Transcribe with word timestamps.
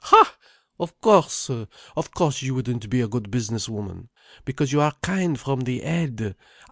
"Ha! 0.05 0.35
of 0.79 0.99
course! 0.99 1.47
Of 1.95 2.09
course 2.15 2.41
you 2.41 2.55
wouldn't 2.55 2.89
be 2.89 3.01
a 3.01 3.07
good 3.07 3.29
business 3.29 3.69
woman. 3.69 4.09
Because 4.45 4.71
you 4.73 4.81
are 4.81 4.95
kind 5.03 5.39
from 5.39 5.59
the 5.59 5.77
head. 5.81 6.35